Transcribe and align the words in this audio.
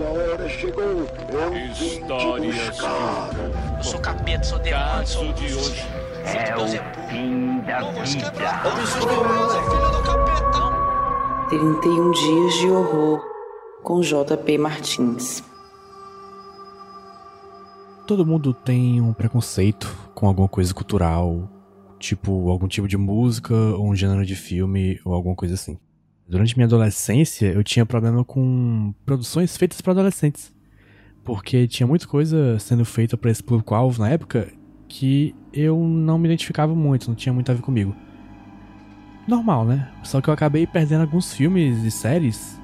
Sua 0.00 0.08
hora 0.08 0.48
chegou. 0.48 0.82
Eu 0.82 1.52
vim 1.52 1.68
te 1.74 2.00
buscar. 2.56 3.28
Eu 3.76 3.84
sou 3.84 4.00
capeta, 4.00 4.42
sou 4.44 4.58
demônio, 4.58 5.06
sou 5.06 5.30
de 5.34 5.44
hoje. 5.44 5.82
É 6.24 6.56
o 6.56 6.66
fim 7.10 7.60
da 7.66 7.80
vida. 7.90 8.32
31 11.50 12.10
dias 12.12 12.54
de 12.54 12.70
horror 12.70 13.22
com 13.82 14.00
JP 14.00 14.56
Martins. 14.56 15.44
Todo 18.06 18.24
mundo 18.24 18.54
tem 18.54 19.02
um 19.02 19.12
preconceito 19.12 19.94
com 20.14 20.26
alguma 20.26 20.48
coisa 20.48 20.72
cultural, 20.72 21.46
tipo 21.98 22.48
algum 22.48 22.66
tipo 22.66 22.88
de 22.88 22.96
música 22.96 23.54
ou 23.54 23.90
um 23.90 23.94
gênero 23.94 24.24
de 24.24 24.34
filme 24.34 24.98
ou 25.04 25.12
alguma 25.12 25.36
coisa 25.36 25.56
assim. 25.56 25.78
Durante 26.30 26.56
minha 26.56 26.66
adolescência, 26.66 27.46
eu 27.48 27.64
tinha 27.64 27.84
problema 27.84 28.24
com 28.24 28.94
produções 29.04 29.56
feitas 29.56 29.80
para 29.80 29.90
adolescentes. 29.90 30.54
Porque 31.24 31.66
tinha 31.66 31.88
muita 31.88 32.06
coisa 32.06 32.56
sendo 32.60 32.84
feita 32.84 33.16
para 33.16 33.32
esse 33.32 33.42
público-alvo 33.42 34.00
na 34.00 34.10
época 34.10 34.46
que 34.88 35.34
eu 35.52 35.76
não 35.76 36.20
me 36.20 36.28
identificava 36.28 36.72
muito, 36.72 37.08
não 37.08 37.16
tinha 37.16 37.32
muito 37.32 37.50
a 37.50 37.54
ver 37.54 37.62
comigo. 37.62 37.96
Normal, 39.26 39.64
né? 39.64 39.90
Só 40.04 40.20
que 40.20 40.30
eu 40.30 40.34
acabei 40.34 40.68
perdendo 40.68 41.00
alguns 41.00 41.34
filmes 41.34 41.82
e 41.82 41.90
séries 41.90 42.60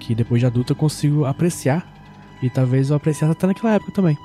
que 0.00 0.14
depois 0.14 0.40
de 0.40 0.46
adulto 0.46 0.72
eu 0.72 0.76
consigo 0.76 1.26
apreciar. 1.26 1.86
E 2.42 2.48
talvez 2.48 2.88
eu 2.88 2.96
apreciasse 2.96 3.30
até 3.30 3.46
naquela 3.46 3.74
época 3.74 3.92
também. 3.92 4.16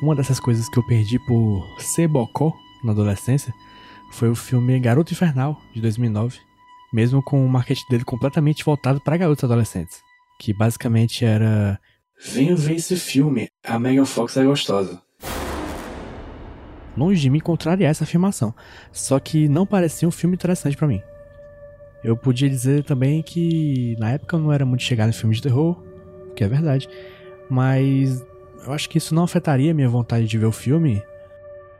Uma 0.00 0.14
dessas 0.14 0.38
coisas 0.38 0.68
que 0.68 0.78
eu 0.78 0.86
perdi 0.86 1.18
por 1.26 1.66
ser 1.80 2.06
bocó 2.06 2.56
na 2.84 2.92
adolescência 2.92 3.52
foi 4.12 4.30
o 4.30 4.36
filme 4.36 4.78
Garoto 4.78 5.12
Infernal, 5.12 5.60
de 5.74 5.80
2009. 5.80 6.51
Mesmo 6.92 7.22
com 7.22 7.44
o 7.44 7.48
marketing 7.48 7.88
dele 7.88 8.04
completamente 8.04 8.64
voltado 8.64 9.00
para 9.00 9.16
garotos 9.16 9.44
adolescentes. 9.44 10.00
Que 10.38 10.52
basicamente 10.52 11.24
era... 11.24 11.80
Venha 12.24 12.54
ver 12.54 12.76
esse 12.76 12.96
filme, 12.96 13.48
a 13.64 13.78
Megan 13.78 14.04
Fox 14.04 14.36
é 14.36 14.44
gostosa. 14.44 15.00
Longe 16.96 17.20
de 17.20 17.30
me 17.30 17.40
contrariar 17.40 17.90
essa 17.90 18.04
afirmação, 18.04 18.54
só 18.92 19.18
que 19.18 19.48
não 19.48 19.64
parecia 19.64 20.06
um 20.06 20.10
filme 20.10 20.36
interessante 20.36 20.76
para 20.76 20.86
mim. 20.86 21.00
Eu 22.04 22.16
podia 22.16 22.50
dizer 22.50 22.84
também 22.84 23.22
que 23.22 23.96
na 23.98 24.10
época 24.10 24.36
eu 24.36 24.40
não 24.40 24.52
era 24.52 24.66
muito 24.66 24.82
chegado 24.82 25.08
em 25.08 25.12
filmes 25.12 25.38
de 25.38 25.44
terror, 25.44 25.82
que 26.36 26.44
é 26.44 26.48
verdade, 26.48 26.88
mas 27.48 28.24
eu 28.64 28.72
acho 28.72 28.88
que 28.88 28.98
isso 28.98 29.14
não 29.14 29.24
afetaria 29.24 29.72
minha 29.72 29.88
vontade 29.88 30.26
de 30.26 30.38
ver 30.38 30.46
o 30.46 30.52
filme, 30.52 31.02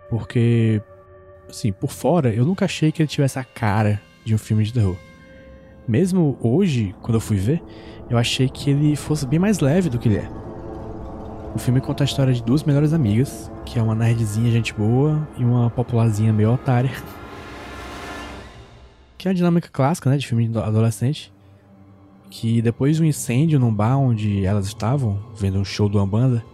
porque, 0.08 0.80
assim, 1.48 1.72
por 1.72 1.90
fora 1.90 2.32
eu 2.34 2.44
nunca 2.44 2.64
achei 2.64 2.90
que 2.90 3.02
ele 3.02 3.08
tivesse 3.08 3.38
a 3.38 3.44
cara 3.44 4.00
de 4.24 4.34
um 4.34 4.38
filme 4.38 4.64
de 4.64 4.72
terror. 4.72 4.96
Mesmo 5.86 6.38
hoje, 6.40 6.94
quando 7.02 7.14
eu 7.14 7.20
fui 7.20 7.36
ver, 7.36 7.62
eu 8.08 8.16
achei 8.16 8.48
que 8.48 8.70
ele 8.70 8.94
fosse 8.94 9.26
bem 9.26 9.38
mais 9.38 9.60
leve 9.60 9.88
do 9.88 9.98
que 9.98 10.08
ele 10.08 10.18
é. 10.18 10.28
O 11.54 11.58
filme 11.58 11.80
conta 11.80 12.02
a 12.02 12.06
história 12.06 12.32
de 12.32 12.42
duas 12.42 12.62
melhores 12.62 12.92
amigas, 12.92 13.50
que 13.66 13.78
é 13.78 13.82
uma 13.82 13.94
nerdzinha 13.94 14.50
gente 14.50 14.72
boa 14.72 15.28
e 15.36 15.44
uma 15.44 15.68
popularzinha 15.70 16.32
meio 16.32 16.52
otária. 16.52 16.90
Que 19.18 19.28
é 19.28 19.30
a 19.30 19.34
dinâmica 19.34 19.68
clássica, 19.72 20.10
né, 20.10 20.16
de 20.16 20.26
filme 20.26 20.50
adolescente. 20.58 21.32
Que 22.28 22.60
depois 22.60 22.96
de 22.96 23.04
um 23.04 23.06
incêndio 23.06 23.56
num 23.60 23.72
bar 23.72 23.96
onde 23.96 24.44
elas 24.44 24.66
estavam, 24.66 25.16
vendo 25.36 25.60
um 25.60 25.64
show 25.64 25.88
de 25.88 25.96
uma 25.96 26.04
banda, 26.04 26.44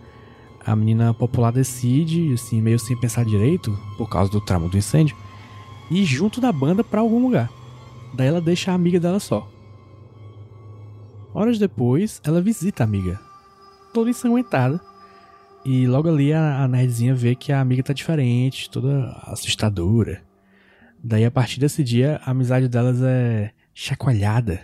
a 0.67 0.77
menina 0.77 1.15
popular 1.15 1.51
decide, 1.51 2.31
assim, 2.35 2.61
meio 2.61 2.79
sem 2.79 2.95
pensar 2.95 3.25
direito, 3.25 3.75
por 3.97 4.07
causa 4.07 4.31
do 4.31 4.39
tramo 4.39 4.69
do 4.69 4.77
incêndio, 4.77 5.17
ir 5.91 6.05
junto 6.05 6.43
da 6.43 6.53
banda 6.53 6.85
para 6.85 7.01
algum 7.01 7.23
lugar. 7.23 7.49
Daí 8.14 8.27
ela 8.27 8.41
deixa 8.41 8.73
a 8.73 8.75
amiga 8.75 8.98
dela 8.98 9.20
só. 9.20 9.51
Horas 11.33 11.59
depois, 11.59 12.20
ela 12.25 12.41
visita 12.41 12.83
a 12.83 12.87
amiga, 12.87 13.20
toda 13.92 14.11
ensanguentada. 14.11 14.81
E 15.65 15.87
logo 15.87 16.09
ali 16.09 16.33
a, 16.33 16.62
a 16.62 16.69
nerdzinha 16.69 17.15
vê 17.15 17.34
que 17.34 17.53
a 17.53 17.61
amiga 17.61 17.83
tá 17.83 17.92
diferente, 17.92 18.70
toda 18.70 19.11
assustadora. 19.25 20.22
Daí 21.03 21.25
a 21.25 21.31
partir 21.31 21.60
desse 21.60 21.84
dia, 21.84 22.21
a 22.25 22.31
amizade 22.31 22.69
delas 22.69 23.03
é 23.03 23.53
chacoalhada. 23.75 24.60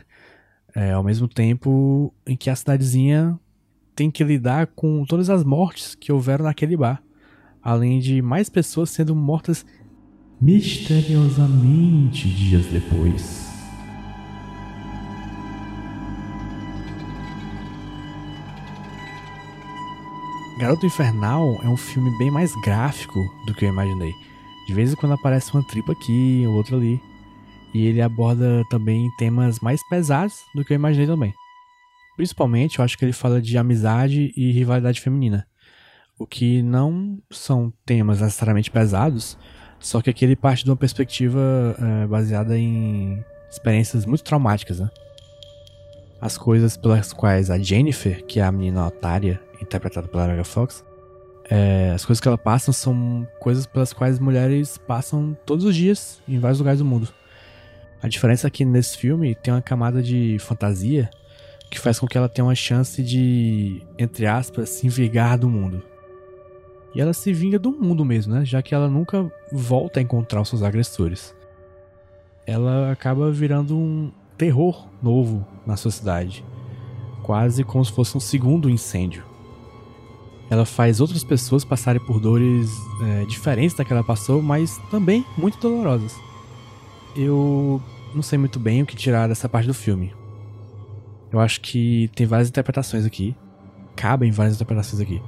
É, 0.74 0.92
ao 0.92 1.04
mesmo 1.04 1.28
tempo 1.28 2.12
em 2.26 2.36
que 2.36 2.50
a 2.50 2.56
cidadezinha 2.56 3.38
tem 3.94 4.10
que 4.10 4.24
lidar 4.24 4.66
com 4.68 5.04
todas 5.04 5.30
as 5.30 5.44
mortes 5.44 5.94
que 5.94 6.10
houveram 6.10 6.44
naquele 6.44 6.76
bar, 6.76 7.00
além 7.62 8.00
de 8.00 8.20
mais 8.20 8.48
pessoas 8.48 8.90
sendo 8.90 9.14
mortas 9.14 9.64
misteriosamente 10.40 12.28
dias 12.28 12.66
depois. 12.66 13.44
Garoto 20.58 20.86
Infernal 20.86 21.60
é 21.64 21.68
um 21.68 21.76
filme 21.76 22.16
bem 22.16 22.30
mais 22.30 22.54
gráfico 22.62 23.20
do 23.46 23.52
que 23.54 23.64
eu 23.64 23.68
imaginei. 23.68 24.12
De 24.66 24.72
vez 24.72 24.92
em 24.92 24.96
quando 24.96 25.12
aparece 25.12 25.52
uma 25.52 25.66
tripa 25.66 25.92
aqui, 25.92 26.44
outra 26.46 26.76
ali. 26.76 27.00
E 27.74 27.86
ele 27.86 28.00
aborda 28.00 28.62
também 28.70 29.10
temas 29.18 29.58
mais 29.58 29.86
pesados 29.88 30.36
do 30.54 30.64
que 30.64 30.72
eu 30.72 30.76
imaginei 30.76 31.06
também. 31.06 31.34
Principalmente, 32.16 32.78
eu 32.78 32.84
acho 32.84 32.96
que 32.96 33.04
ele 33.04 33.12
fala 33.12 33.42
de 33.42 33.58
amizade 33.58 34.32
e 34.36 34.52
rivalidade 34.52 35.00
feminina. 35.00 35.46
O 36.16 36.24
que 36.24 36.62
não 36.62 37.20
são 37.30 37.72
temas 37.84 38.20
necessariamente 38.20 38.70
pesados, 38.70 39.36
só 39.84 40.00
que 40.00 40.08
aqui 40.08 40.24
ele 40.24 40.34
parte 40.34 40.64
de 40.64 40.70
uma 40.70 40.76
perspectiva 40.76 41.76
é, 41.78 42.06
baseada 42.06 42.56
em 42.56 43.22
experiências 43.50 44.06
muito 44.06 44.24
traumáticas, 44.24 44.80
né? 44.80 44.90
As 46.18 46.38
coisas 46.38 46.74
pelas 46.74 47.12
quais 47.12 47.50
a 47.50 47.58
Jennifer, 47.58 48.24
que 48.24 48.40
é 48.40 48.44
a 48.44 48.50
menina 48.50 48.86
otária, 48.86 49.38
interpretada 49.60 50.08
pela 50.08 50.26
Megan 50.26 50.42
Fox, 50.42 50.82
é, 51.50 51.92
as 51.94 52.02
coisas 52.02 52.18
que 52.18 52.26
ela 52.26 52.38
passa 52.38 52.72
são 52.72 53.28
coisas 53.38 53.66
pelas 53.66 53.92
quais 53.92 54.18
mulheres 54.18 54.78
passam 54.78 55.36
todos 55.44 55.66
os 55.66 55.76
dias 55.76 56.18
em 56.26 56.38
vários 56.38 56.60
lugares 56.60 56.78
do 56.78 56.84
mundo. 56.86 57.06
A 58.02 58.08
diferença 58.08 58.46
é 58.46 58.50
que 58.50 58.64
nesse 58.64 58.96
filme 58.96 59.34
tem 59.34 59.52
uma 59.52 59.60
camada 59.60 60.02
de 60.02 60.38
fantasia 60.38 61.10
que 61.70 61.78
faz 61.78 61.98
com 61.98 62.06
que 62.06 62.16
ela 62.16 62.28
tenha 62.28 62.46
uma 62.46 62.54
chance 62.54 63.02
de, 63.02 63.82
entre 63.98 64.26
aspas, 64.26 64.70
se 64.70 64.88
vingar 64.88 65.36
do 65.36 65.50
mundo. 65.50 65.82
E 66.94 67.00
ela 67.00 67.12
se 67.12 67.32
vinga 67.32 67.58
do 67.58 67.72
mundo 67.72 68.04
mesmo, 68.04 68.34
né? 68.34 68.44
Já 68.44 68.62
que 68.62 68.74
ela 68.74 68.88
nunca 68.88 69.30
volta 69.50 69.98
a 69.98 70.02
encontrar 70.02 70.40
os 70.40 70.48
seus 70.48 70.62
agressores. 70.62 71.34
Ela 72.46 72.92
acaba 72.92 73.30
virando 73.30 73.76
um 73.76 74.12
terror 74.38 74.86
novo 75.02 75.46
na 75.66 75.76
sociedade. 75.76 76.44
Quase 77.22 77.64
como 77.64 77.84
se 77.84 77.92
fosse 77.92 78.16
um 78.16 78.20
segundo 78.20 78.70
incêndio. 78.70 79.24
Ela 80.50 80.64
faz 80.64 81.00
outras 81.00 81.24
pessoas 81.24 81.64
passarem 81.64 82.04
por 82.04 82.20
dores 82.20 82.70
é, 83.02 83.24
diferentes 83.24 83.74
da 83.74 83.84
que 83.84 83.92
ela 83.92 84.04
passou, 84.04 84.42
mas 84.42 84.78
também 84.90 85.24
muito 85.36 85.58
dolorosas. 85.58 86.14
Eu 87.16 87.82
não 88.14 88.22
sei 88.22 88.38
muito 88.38 88.60
bem 88.60 88.82
o 88.82 88.86
que 88.86 88.94
tirar 88.94 89.26
dessa 89.26 89.48
parte 89.48 89.66
do 89.66 89.74
filme. 89.74 90.14
Eu 91.32 91.40
acho 91.40 91.60
que 91.60 92.08
tem 92.14 92.26
várias 92.26 92.48
interpretações 92.48 93.04
aqui. 93.04 93.34
Cabem 93.96 94.30
várias 94.30 94.54
interpretações 94.54 95.00
aqui. 95.00 95.20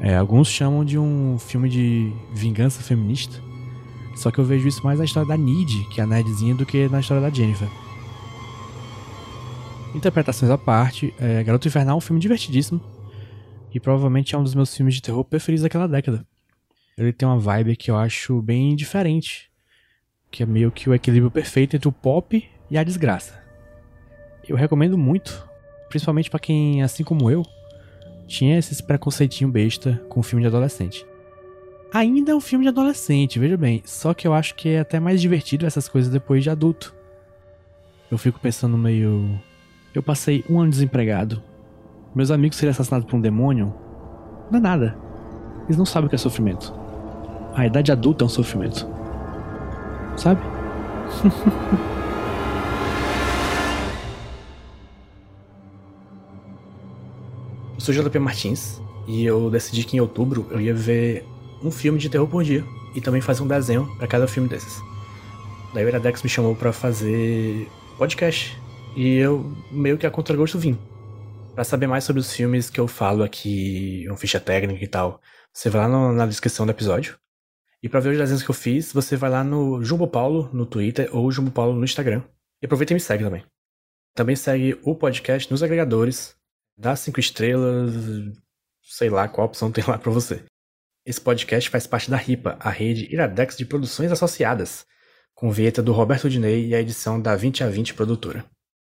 É, 0.00 0.16
alguns 0.16 0.48
chamam 0.48 0.84
de 0.84 0.98
um 0.98 1.38
filme 1.38 1.68
de 1.68 2.12
vingança 2.32 2.82
feminista. 2.82 3.42
Só 4.14 4.30
que 4.30 4.38
eu 4.38 4.44
vejo 4.44 4.66
isso 4.66 4.84
mais 4.84 4.98
na 4.98 5.04
história 5.04 5.28
da 5.28 5.36
Nid, 5.36 5.88
que 5.90 6.00
é 6.00 6.04
a 6.04 6.06
nerdzinha, 6.06 6.54
do 6.54 6.66
que 6.66 6.88
na 6.88 7.00
história 7.00 7.20
da 7.20 7.30
Jennifer. 7.30 7.68
Interpretações 9.94 10.50
à 10.50 10.58
parte, 10.58 11.14
é, 11.18 11.42
Garoto 11.42 11.66
Infernal 11.66 11.94
é 11.94 11.98
um 11.98 12.00
filme 12.00 12.20
divertidíssimo. 12.20 12.80
E 13.72 13.80
provavelmente 13.80 14.34
é 14.34 14.38
um 14.38 14.42
dos 14.42 14.54
meus 14.54 14.74
filmes 14.74 14.94
de 14.94 15.02
terror 15.02 15.24
preferidos 15.24 15.62
daquela 15.62 15.86
década. 15.86 16.26
Ele 16.96 17.12
tem 17.12 17.28
uma 17.28 17.38
vibe 17.38 17.76
que 17.76 17.90
eu 17.90 17.96
acho 17.96 18.40
bem 18.42 18.74
diferente. 18.74 19.50
Que 20.30 20.42
é 20.42 20.46
meio 20.46 20.70
que 20.70 20.88
o 20.88 20.94
equilíbrio 20.94 21.30
perfeito 21.30 21.76
entre 21.76 21.88
o 21.88 21.92
pop 21.92 22.48
e 22.70 22.78
a 22.78 22.84
desgraça. 22.84 23.40
Eu 24.48 24.56
recomendo 24.56 24.96
muito, 24.96 25.46
principalmente 25.88 26.30
para 26.30 26.40
quem, 26.40 26.82
assim 26.82 27.04
como 27.04 27.30
eu, 27.30 27.44
tinha 28.28 28.58
esse 28.58 28.80
preconceitinho 28.80 29.50
besta 29.50 30.00
com 30.08 30.22
filme 30.22 30.42
de 30.42 30.46
adolescente. 30.46 31.04
Ainda 31.92 32.30
é 32.30 32.34
um 32.34 32.40
filme 32.40 32.64
de 32.64 32.68
adolescente, 32.68 33.40
veja 33.40 33.56
bem, 33.56 33.82
só 33.84 34.14
que 34.14 34.28
eu 34.28 34.32
acho 34.32 34.54
que 34.54 34.68
é 34.68 34.80
até 34.80 35.00
mais 35.00 35.20
divertido 35.20 35.66
essas 35.66 35.88
coisas 35.88 36.12
depois 36.12 36.44
de 36.44 36.50
adulto. 36.50 36.94
Eu 38.10 38.18
fico 38.18 38.38
pensando 38.38 38.78
meio. 38.78 39.40
Eu 39.92 40.02
passei 40.02 40.44
um 40.48 40.60
ano 40.60 40.70
desempregado 40.70 41.42
meus 42.14 42.30
amigos 42.30 42.56
serem 42.56 42.70
assassinados 42.70 43.08
por 43.08 43.16
um 43.16 43.20
demônio 43.20 43.74
não 44.50 44.58
é 44.58 44.62
nada. 44.62 44.98
Eles 45.66 45.76
não 45.76 45.84
sabem 45.84 46.06
o 46.06 46.08
que 46.08 46.14
é 46.14 46.18
sofrimento. 46.18 46.74
A 47.54 47.66
idade 47.66 47.92
adulta 47.92 48.24
é 48.24 48.26
um 48.26 48.28
sofrimento. 48.28 48.88
Sabe? 50.16 50.40
sou 57.92 58.04
JP 58.04 58.18
Martins 58.18 58.82
e 59.06 59.24
eu 59.24 59.50
decidi 59.50 59.82
que 59.82 59.96
em 59.96 60.00
outubro 60.00 60.46
eu 60.50 60.60
ia 60.60 60.74
ver 60.74 61.24
um 61.62 61.70
filme 61.70 61.98
de 61.98 62.10
terror 62.10 62.28
por 62.28 62.44
dia 62.44 62.62
e 62.94 63.00
também 63.00 63.22
fazer 63.22 63.42
um 63.42 63.46
desenho 63.46 63.86
para 63.96 64.06
cada 64.06 64.28
filme 64.28 64.46
desses. 64.46 64.82
Daí 65.72 65.86
o 65.86 65.88
Iradex 65.88 66.22
me 66.22 66.28
chamou 66.28 66.54
para 66.54 66.70
fazer 66.70 67.66
podcast 67.96 68.60
e 68.94 69.16
eu 69.16 69.56
meio 69.70 69.96
que 69.96 70.06
a 70.06 70.10
contragosto 70.10 70.58
vim. 70.58 70.78
Para 71.54 71.64
saber 71.64 71.86
mais 71.86 72.04
sobre 72.04 72.20
os 72.20 72.30
filmes 72.30 72.68
que 72.68 72.78
eu 72.78 72.86
falo 72.86 73.22
aqui, 73.22 74.04
uma 74.06 74.18
ficha 74.18 74.38
técnica 74.38 74.84
e 74.84 74.88
tal, 74.88 75.18
você 75.50 75.70
vai 75.70 75.82
lá 75.82 75.88
no, 75.88 76.12
na 76.12 76.26
descrição 76.26 76.66
do 76.66 76.72
episódio. 76.72 77.18
E 77.82 77.88
para 77.88 78.00
ver 78.00 78.10
os 78.10 78.18
desenhos 78.18 78.42
que 78.42 78.50
eu 78.50 78.54
fiz, 78.54 78.92
você 78.92 79.16
vai 79.16 79.30
lá 79.30 79.42
no 79.42 79.82
Jumbo 79.82 80.06
Paulo 80.06 80.50
no 80.52 80.66
Twitter 80.66 81.08
ou 81.10 81.32
Jumbo 81.32 81.50
Paulo 81.50 81.74
no 81.74 81.84
Instagram. 81.84 82.22
E 82.60 82.66
aproveita 82.66 82.92
e 82.92 82.94
me 82.94 83.00
segue 83.00 83.24
também. 83.24 83.44
Também 84.14 84.36
segue 84.36 84.78
o 84.82 84.94
podcast 84.94 85.50
nos 85.50 85.62
agregadores, 85.62 86.36
dá 86.78 86.94
cinco 86.94 87.18
estrelas, 87.18 87.92
sei 88.82 89.10
lá 89.10 89.28
qual 89.28 89.48
opção 89.48 89.70
tem 89.72 89.84
lá 89.86 89.98
para 89.98 90.12
você. 90.12 90.44
Esse 91.04 91.20
podcast 91.20 91.68
faz 91.68 91.86
parte 91.86 92.10
da 92.10 92.16
RIPA, 92.16 92.56
a 92.60 92.70
rede 92.70 93.12
Iradex 93.12 93.56
de 93.56 93.64
produções 93.64 94.12
associadas, 94.12 94.86
com 95.34 95.50
vinheta 95.50 95.82
do 95.82 95.92
Roberto 95.92 96.28
Dinei 96.30 96.68
e 96.68 96.74
a 96.74 96.80
edição 96.80 97.20
da 97.20 97.34
20 97.34 97.64
a 97.64 97.68
20 97.68 97.94
produtora. 97.94 98.44